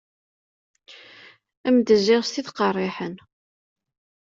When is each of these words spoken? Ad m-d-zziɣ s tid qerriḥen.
Ad 1.67 1.71
m-d-zziɣ 1.75 2.21
s 2.23 2.29
tid 2.31 2.47
qerriḥen. 2.57 3.15